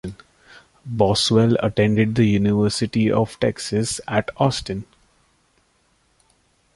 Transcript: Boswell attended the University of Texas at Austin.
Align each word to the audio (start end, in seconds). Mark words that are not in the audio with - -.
Boswell 0.83 1.55
attended 1.61 2.15
the 2.15 2.25
University 2.25 3.11
of 3.11 3.39
Texas 3.39 4.01
at 4.07 4.31
Austin. 4.37 4.85